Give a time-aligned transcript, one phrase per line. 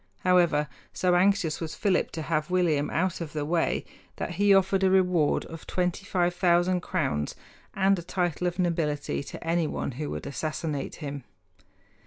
[0.21, 3.85] However, so anxious was Philip to have William out of the way
[4.15, 7.35] that he offered a reward of 25,000 crowns
[7.75, 11.23] and a title of nobility to anyone who would assassinate him.